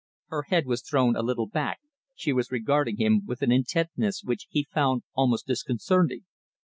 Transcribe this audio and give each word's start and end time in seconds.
Her 0.29 0.45
head 0.49 0.65
was 0.65 0.81
thrown 0.81 1.15
a 1.15 1.21
little 1.21 1.45
back, 1.45 1.79
she 2.15 2.33
was 2.33 2.51
regarding 2.51 2.97
him 2.97 3.21
with 3.23 3.43
an 3.43 3.51
intentness 3.51 4.23
which 4.23 4.47
he 4.49 4.63
found 4.73 5.03
almost 5.13 5.45
disconcerting. 5.45 6.25